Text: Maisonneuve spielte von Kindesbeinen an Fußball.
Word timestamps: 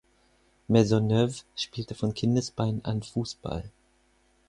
Maisonneuve 0.67 1.43
spielte 1.55 1.93
von 1.93 2.15
Kindesbeinen 2.15 2.83
an 2.83 3.03
Fußball. 3.03 3.69